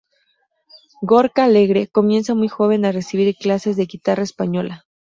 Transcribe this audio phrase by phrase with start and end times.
[1.03, 4.87] Gorka Alegre, comienza muy joven a recibir clases de guitarra española.